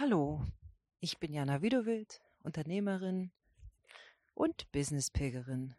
[0.00, 0.42] Hallo,
[1.00, 3.32] ich bin Jana Widowild, Unternehmerin
[4.32, 5.74] und Businesspilgerin.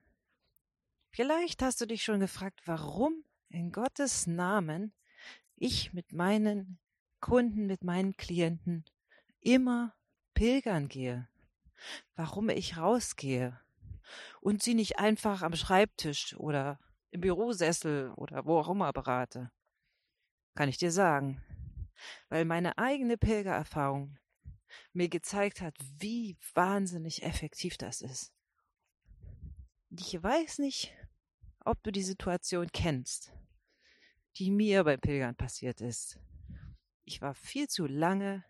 [1.10, 4.94] Vielleicht hast du dich schon gefragt, warum in Gottes Namen
[5.56, 6.78] ich mit meinen
[7.20, 8.86] Kunden, mit meinen Klienten
[9.40, 9.96] immer
[10.36, 11.28] pilgern gehe.
[12.16, 13.60] Warum ich rausgehe
[14.40, 16.80] und sie nicht einfach am Schreibtisch oder
[17.10, 19.50] im Bürosessel oder wo auch immer berate.
[20.54, 21.42] Kann ich dir sagen.
[22.30, 24.18] Weil meine eigene Pilgererfahrung
[24.94, 28.32] mir gezeigt hat, wie wahnsinnig effektiv das ist.
[29.90, 30.94] Ich weiß nicht,
[31.66, 33.34] ob du die Situation kennst,
[34.38, 36.20] die mir beim Pilgern passiert ist.
[37.04, 38.46] Ich war viel zu lange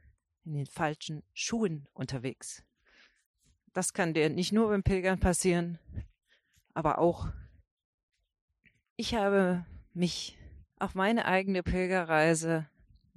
[0.45, 2.63] in den falschen Schuhen unterwegs.
[3.73, 5.79] Das kann dir nicht nur beim Pilgern passieren,
[6.73, 7.27] aber auch
[8.97, 10.37] ich habe mich
[10.77, 12.69] auf meine eigene Pilgerreise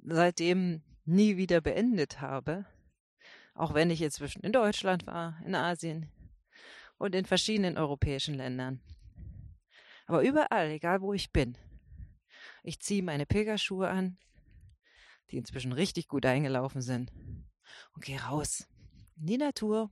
[0.04, 2.66] seitdem nie wieder beendet habe,
[3.54, 6.10] auch wenn ich inzwischen in Deutschland war, in Asien
[6.98, 8.80] und in verschiedenen europäischen Ländern.
[10.06, 11.56] Aber überall, egal wo ich bin,
[12.62, 14.18] ich ziehe meine Pilgerschuhe an,
[15.30, 17.10] die inzwischen richtig gut eingelaufen sind,
[17.94, 18.68] und gehe raus
[19.16, 19.90] in die Natur,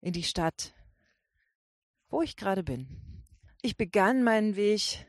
[0.00, 0.74] in die Stadt,
[2.08, 3.24] wo ich gerade bin.
[3.62, 5.06] Ich begann meinen Weg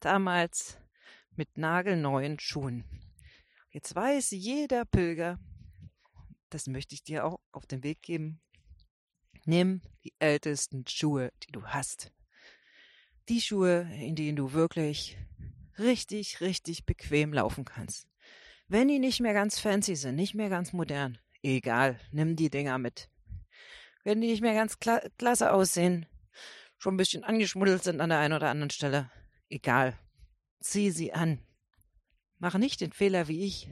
[0.00, 0.78] damals
[1.34, 2.84] mit nagelneuen Schuhen.
[3.72, 5.38] Jetzt weiß jeder Pilger,
[6.50, 8.42] das möchte ich dir auch auf den Weg geben,
[9.46, 12.12] nimm die ältesten Schuhe, die du hast.
[13.30, 15.16] Die Schuhe, in denen du wirklich
[15.78, 18.06] richtig, richtig bequem laufen kannst.
[18.68, 22.76] Wenn die nicht mehr ganz fancy sind, nicht mehr ganz modern, egal, nimm die Dinger
[22.76, 23.08] mit.
[24.04, 26.04] Wenn die nicht mehr ganz kla klasse aussehen,
[26.76, 29.10] schon ein bisschen angeschmuddelt sind an der einen oder anderen Stelle.
[29.48, 29.98] Egal.
[30.60, 31.38] Zieh sie an.
[32.42, 33.70] Mach nicht den Fehler wie ich.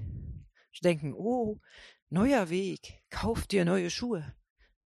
[0.84, 1.60] Denken, oh,
[2.08, 4.32] neuer Weg, kauf dir neue Schuhe.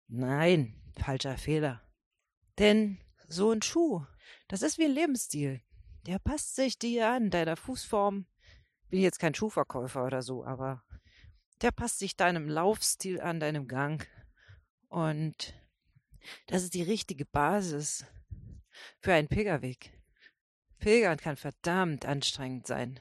[0.08, 1.86] Nein, falscher Fehler.
[2.58, 4.06] Denn so ein Schuh,
[4.48, 5.60] das ist wie ein Lebensstil.
[6.06, 8.26] Der passt sich dir an, deiner Fußform.
[8.88, 10.82] Bin jetzt kein Schuhverkäufer oder so, aber
[11.60, 14.08] der passt sich deinem Laufstil an, deinem Gang.
[14.88, 15.54] Und
[16.46, 18.06] das ist die richtige Basis
[19.00, 19.92] für einen Pilgerweg.
[20.78, 22.98] Pilgern kann verdammt anstrengend sein.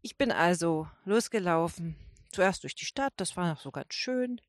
[0.00, 1.96] Ich bin also losgelaufen,
[2.30, 4.40] zuerst durch die Stadt, das war noch so ganz schön.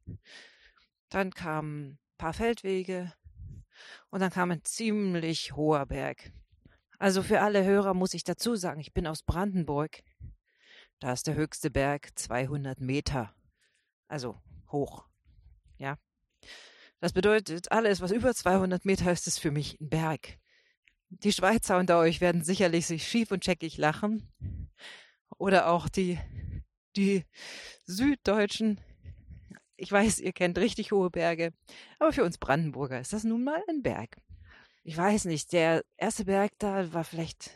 [1.09, 3.13] Dann kamen ein paar Feldwege
[4.11, 6.31] und dann kam ein ziemlich hoher Berg.
[6.99, 10.03] Also für alle Hörer muss ich dazu sagen, ich bin aus Brandenburg.
[10.99, 13.33] Da ist der höchste Berg 200 Meter.
[14.07, 14.39] Also
[14.71, 15.05] hoch.
[15.77, 15.97] Ja.
[16.99, 20.37] Das bedeutet, alles, was über 200 Meter ist, ist für mich ein Berg.
[21.09, 24.27] Die Schweizer unter euch werden sicherlich sich schief und checkig lachen.
[25.37, 26.19] Oder auch die,
[26.95, 27.25] die
[27.85, 28.79] Süddeutschen.
[29.75, 31.53] Ich weiß, ihr kennt richtig hohe Berge.
[31.99, 34.17] Aber für uns Brandenburger ist das nun mal ein Berg.
[34.83, 37.51] Ich weiß nicht, der erste Berg da war vielleicht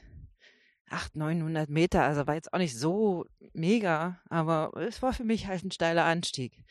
[0.89, 2.03] 800, 900 Meter.
[2.03, 4.21] Also war jetzt auch nicht so mega.
[4.29, 6.63] Aber es war für mich halt ein steiler Anstieg.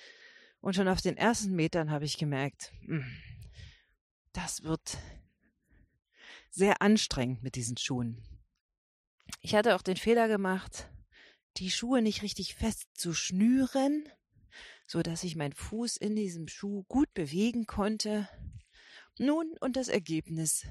[0.60, 3.04] Und schon auf den ersten Metern habe ich gemerkt, hm,
[4.32, 4.96] das wird
[6.50, 8.22] sehr anstrengend mit diesen Schuhen.
[9.40, 10.88] Ich hatte auch den Fehler gemacht,
[11.56, 14.08] die Schuhe nicht richtig fest zu schnüren,
[14.86, 18.28] so dass ich meinen Fuß in diesem Schuh gut bewegen konnte.
[19.18, 20.66] Nun, und das Ergebnis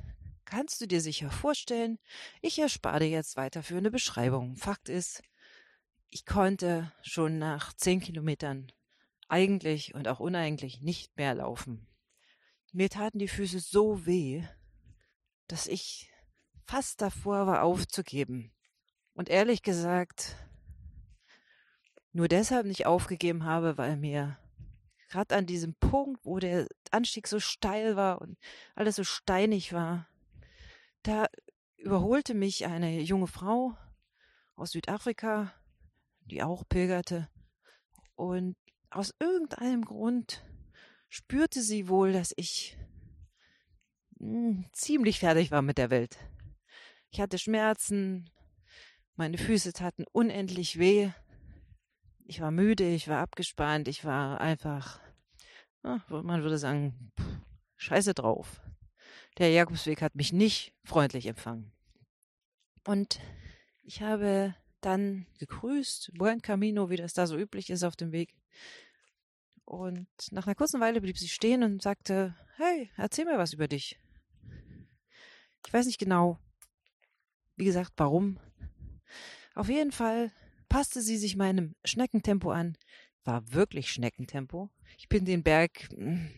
[0.45, 1.97] kannst du dir sicher vorstellen.
[2.41, 4.55] Ich erspare dir jetzt weiterführende Beschreibungen.
[4.57, 5.21] Fakt ist,
[6.09, 8.71] ich konnte schon nach zehn Kilometern
[9.29, 11.87] eigentlich und auch uneigentlich nicht mehr laufen.
[12.73, 14.43] Mir taten die Füße so weh,
[15.47, 16.10] dass ich
[16.71, 18.49] fast davor war aufzugeben.
[19.13, 20.37] Und ehrlich gesagt,
[22.13, 24.37] nur deshalb nicht aufgegeben habe, weil mir
[25.09, 28.37] gerade an diesem Punkt, wo der Anstieg so steil war und
[28.73, 30.07] alles so steinig war,
[31.03, 31.27] da
[31.75, 33.75] überholte mich eine junge Frau
[34.55, 35.53] aus Südafrika,
[36.21, 37.27] die auch pilgerte.
[38.15, 38.55] Und
[38.89, 40.41] aus irgendeinem Grund
[41.09, 42.77] spürte sie wohl, dass ich
[44.19, 46.17] mh, hm, ziemlich fertig war mit der Welt.
[47.13, 48.29] Ich hatte Schmerzen,
[49.15, 51.11] meine Füße taten unendlich weh.
[52.25, 55.01] Ich war müde, ich war abgespannt, ich war einfach,
[55.83, 57.11] man würde sagen,
[57.75, 58.61] scheiße drauf.
[59.37, 61.73] Der Jakobsweg hat mich nicht freundlich empfangen.
[62.85, 63.19] Und
[63.83, 68.33] ich habe dann gegrüßt, Buen Camino, wie das da so üblich ist auf dem Weg.
[69.65, 73.67] Und nach einer kurzen Weile blieb sie stehen und sagte, hey, erzähl mir was über
[73.67, 73.99] dich.
[75.67, 76.39] Ich weiß nicht genau,
[77.61, 78.39] wie gesagt, warum.
[79.53, 80.31] Auf jeden Fall
[80.67, 82.75] passte sie sich meinem Schneckentempo an,
[83.23, 84.71] war wirklich Schneckentempo.
[84.97, 86.31] Ich bin den Berg, hm,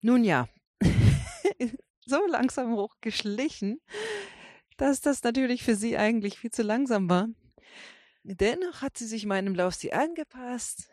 [0.00, 0.48] nun ja,
[2.06, 3.80] so langsam hochgeschlichen,
[4.78, 7.28] dass das natürlich für sie eigentlich viel zu langsam war.
[8.24, 10.90] Dennoch hat sie sich meinem Laufstil angepasst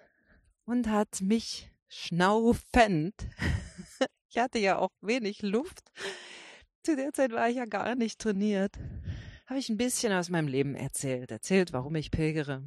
[0.65, 3.15] und hat mich schnaufend.
[4.29, 5.81] ich hatte ja auch wenig Luft.
[6.83, 8.77] Zu der Zeit war ich ja gar nicht trainiert.
[9.45, 12.63] Habe ich ein bisschen aus meinem Leben erzählt, erzählt, warum ich pilgere,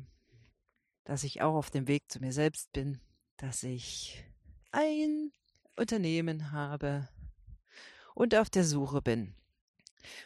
[1.04, 3.00] dass ich auch auf dem Weg zu mir selbst bin,
[3.38, 4.24] dass ich
[4.72, 5.32] ein
[5.76, 7.08] Unternehmen habe
[8.14, 9.34] und auf der Suche bin.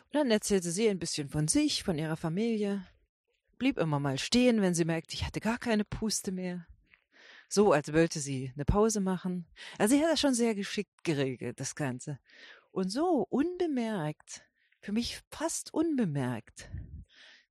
[0.07, 2.85] Und dann erzählte sie ein bisschen von sich, von ihrer Familie,
[3.59, 6.67] blieb immer mal stehen, wenn sie merkte, ich hatte gar keine Puste mehr.
[7.49, 9.47] So, als wollte sie eine Pause machen.
[9.79, 12.19] Also sie hat das schon sehr geschickt geregelt, das Ganze.
[12.73, 14.45] Und so, unbemerkt,
[14.81, 16.71] für mich fast unbemerkt,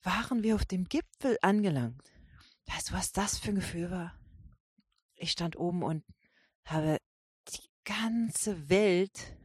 [0.02, 2.12] waren wir auf dem Gipfel angelangt.
[2.68, 4.20] Weißt du, was das für ein Gefühl war?
[5.16, 6.04] Ich stand oben und
[6.66, 6.98] habe
[7.50, 9.36] die ganze Welt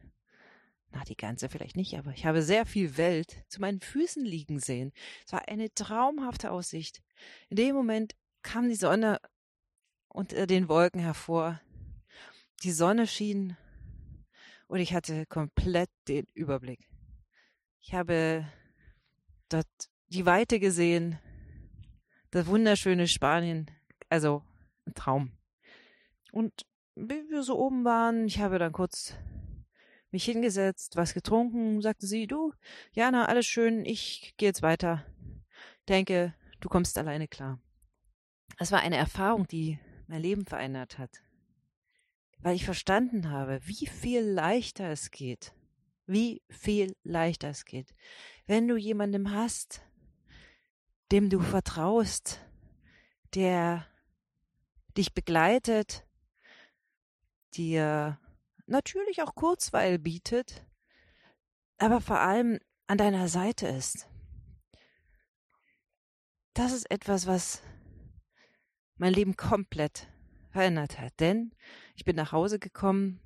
[0.95, 4.59] na, die ganze vielleicht nicht, aber ich habe sehr viel Welt zu meinen Füßen liegen
[4.59, 4.93] sehen.
[5.25, 7.03] Es war eine traumhafte Aussicht.
[7.49, 9.19] In dem Moment kam die Sonne
[10.07, 11.59] unter den Wolken hervor.
[12.63, 13.57] Die Sonne schien
[14.67, 16.87] und ich hatte komplett den Überblick.
[17.87, 18.47] Ich habe
[19.47, 19.67] dort
[20.07, 21.19] die Weite gesehen,
[22.31, 23.69] das wunderschöne Spanien,
[24.09, 24.41] also
[24.87, 25.37] ein Traum.
[26.31, 26.65] Und
[26.95, 29.13] wie wir so oben waren, ich habe dann kurz
[30.09, 32.53] mich hingesetzt, was getrunken, sagte sie, du,
[32.91, 35.05] Jana, alles schön, ich gehe jetzt weiter.
[35.87, 37.61] Denke, du kommst alleine klar.
[38.57, 39.77] Es war eine Erfahrung, die
[40.07, 41.21] mein Leben verändert hat.
[42.39, 45.54] Weil ich verstanden habe, wie viel leichter es geht.
[46.07, 47.95] Wie viel leichter es geht.
[48.45, 49.81] Wenn du jemandem hast,
[51.11, 52.39] dem du vertraust,
[53.33, 53.87] der
[54.97, 56.05] dich begleitet,
[57.55, 58.19] dir
[58.65, 60.65] natürlich auch Kurzweil bietet,
[61.77, 64.07] aber vor allem an deiner Seite ist.
[66.53, 67.61] Das ist etwas, was
[68.97, 70.07] mein Leben komplett
[70.51, 71.19] verändert hat.
[71.19, 71.53] Denn
[71.95, 73.19] ich bin nach Hause gekommen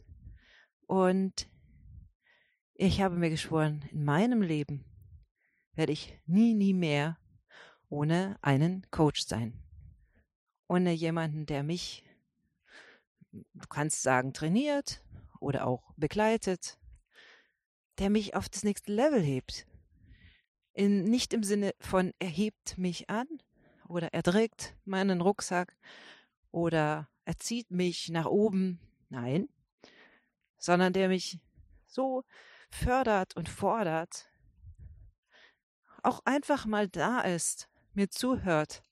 [0.87, 1.47] und
[2.81, 4.85] ich habe mir geschworen, in meinem Leben
[5.73, 7.17] werde ich nie, nie mehr
[7.89, 9.53] ohne einen Coach sein.
[10.69, 12.05] Ohne jemanden, der mich,
[13.31, 15.03] du kannst sagen, trainiert,
[15.41, 16.79] oder auch begleitet,
[17.97, 19.67] der mich auf das nächste Level hebt.
[20.71, 23.27] In, nicht im Sinne von er hebt mich an
[23.89, 25.75] oder er trägt meinen Rucksack
[26.51, 28.79] oder er zieht mich nach oben,
[29.09, 29.49] nein,
[30.57, 31.39] sondern der mich
[31.85, 32.23] so
[32.69, 34.29] fördert und fordert,
[36.03, 38.83] auch einfach mal da ist, mir zuhört,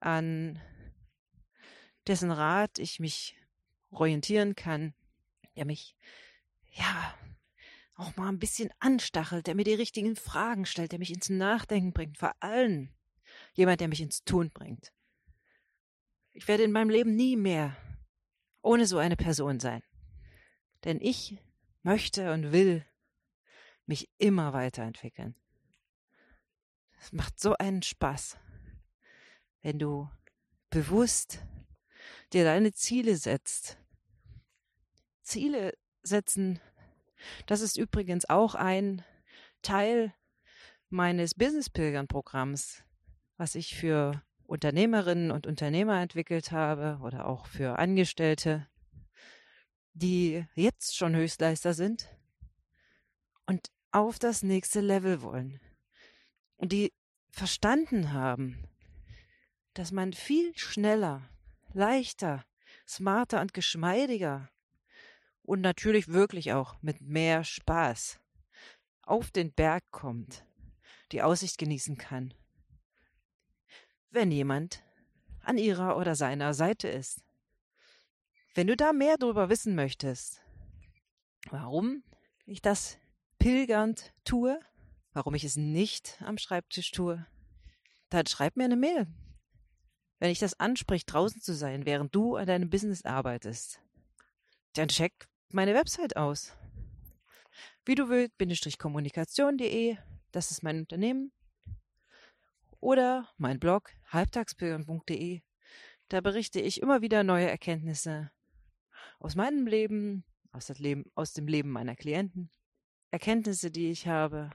[0.00, 0.60] an
[2.06, 3.36] dessen Rat ich mich
[3.90, 4.94] orientieren kann,
[5.56, 5.96] der mich,
[6.72, 7.14] ja,
[7.94, 11.92] auch mal ein bisschen anstachelt, der mir die richtigen Fragen stellt, der mich ins Nachdenken
[11.92, 12.88] bringt, vor allem
[13.52, 14.92] jemand, der mich ins Tun bringt.
[16.32, 17.76] Ich werde in meinem Leben nie mehr
[18.62, 19.82] ohne so eine Person sein.
[20.84, 21.38] Denn ich
[21.82, 22.84] möchte und will
[23.86, 25.34] mich immer weiterentwickeln.
[27.00, 28.38] Es macht so einen Spaß,
[29.62, 30.08] wenn du
[30.68, 31.40] bewusst
[32.32, 33.80] dir deine Ziele setzt
[35.30, 36.58] Ziele setzen.
[37.46, 39.04] Das ist übrigens auch ein
[39.62, 40.12] Teil
[40.88, 42.82] meines Business-Pilgern-Programms,
[43.36, 48.66] was ich für Unternehmerinnen und Unternehmer entwickelt habe oder auch für Angestellte,
[49.92, 52.08] die jetzt schon Höchstleister sind
[53.46, 55.60] und auf das nächste Level wollen.
[56.56, 56.92] Und die
[57.30, 58.68] verstanden haben,
[59.74, 61.28] dass man viel schneller,
[61.72, 62.44] leichter,
[62.86, 64.50] smarter und geschmeidiger
[65.42, 68.20] und natürlich wirklich auch mit mehr Spaß
[69.02, 70.44] auf den Berg kommt,
[71.12, 72.34] die Aussicht genießen kann.
[74.10, 74.84] Wenn jemand
[75.42, 77.22] an ihrer oder seiner Seite ist.
[78.60, 80.42] Wenn du da mehr darüber wissen möchtest,
[81.48, 82.02] warum
[82.44, 82.98] ich das
[83.38, 84.60] pilgernd tue,
[85.14, 87.26] warum ich es nicht am Schreibtisch tue,
[88.10, 89.06] dann schreib mir eine Mail.
[90.18, 93.80] Wenn ich das anspricht, draußen zu sein, während du an deinem Business arbeitest,
[94.74, 96.54] dann check meine Website aus.
[97.86, 99.96] Wie du willst, kommunikation.de,
[100.32, 101.32] das ist mein Unternehmen.
[102.78, 105.40] Oder mein Blog halbtagspilgern.de.
[106.08, 108.30] Da berichte ich immer wieder neue Erkenntnisse
[109.20, 112.50] aus meinem Leben, aus, Leben, aus dem Leben meiner Klienten.
[113.12, 114.50] Erkenntnisse, die ich habe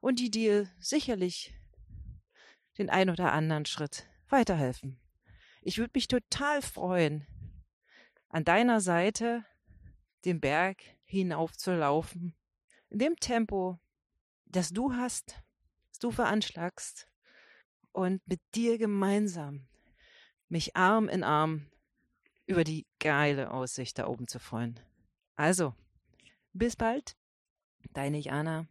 [0.00, 1.54] und die dir sicherlich
[2.78, 4.98] den ein oder anderen Schritt weiterhelfen.
[5.62, 7.26] Ich würde mich total freuen,
[8.28, 9.44] an deiner Seite
[10.24, 12.34] den Berg hinaufzulaufen,
[12.90, 13.78] in dem Tempo,
[14.46, 15.42] das du hast,
[15.90, 17.08] das du veranschlagst,
[17.92, 19.66] und mit dir gemeinsam
[20.48, 21.66] mich Arm in Arm
[22.48, 24.80] über die geile Aussicht da oben zu freuen.
[25.36, 25.74] Also,
[26.52, 27.14] bis bald,
[27.92, 28.66] deine Jana.